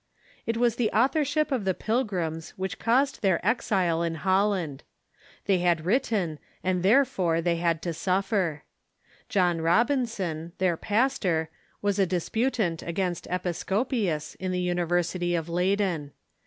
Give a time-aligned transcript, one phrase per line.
[0.47, 4.81] It was the authorship of the Pilgrims which caused their exile in Holland.
[5.45, 8.63] They had written, and therefore they had to suffer.
[9.29, 11.51] John Robinson, their pastor,
[11.83, 16.13] was a disputant against Episco pius in the University of Leyden.